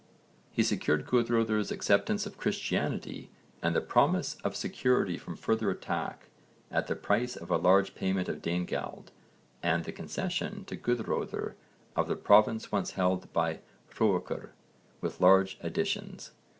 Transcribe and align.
He 0.51 0.63
secured 0.63 1.05
Guðröðr's 1.05 1.69
acceptance 1.69 2.25
of 2.25 2.35
Christianity 2.39 3.29
and 3.61 3.75
the 3.75 3.81
promise 3.81 4.33
of 4.43 4.55
security 4.55 5.15
from 5.15 5.35
further 5.35 5.69
attack 5.69 6.25
at 6.71 6.87
the 6.87 6.95
price 6.95 7.35
of 7.35 7.51
a 7.51 7.57
large 7.57 7.93
payment 7.93 8.27
of 8.27 8.41
Danegeld 8.41 9.11
and 9.61 9.83
the 9.83 9.91
concession 9.91 10.65
to 10.65 10.75
Guðröðr 10.75 11.53
of 11.95 12.07
the 12.07 12.15
province 12.15 12.71
once 12.71 12.93
held 12.93 13.31
by 13.31 13.59
Hroerekr, 13.93 14.49
with 15.01 15.21
large 15.21 15.59
additions. 15.61 16.31